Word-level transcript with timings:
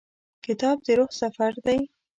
کتاب 0.45 0.77
د 0.85 0.87
روح 0.97 1.11
سفر 1.21 1.53
دی. 1.65 1.79